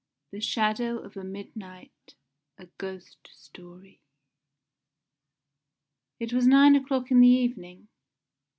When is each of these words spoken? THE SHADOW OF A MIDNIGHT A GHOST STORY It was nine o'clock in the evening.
THE 0.31 0.39
SHADOW 0.41 0.97
OF 0.97 1.15
A 1.15 1.23
MIDNIGHT 1.23 2.15
A 2.57 2.65
GHOST 2.79 3.29
STORY 3.31 4.01
It 6.19 6.33
was 6.33 6.47
nine 6.47 6.75
o'clock 6.75 7.11
in 7.11 7.19
the 7.19 7.27
evening. 7.27 7.87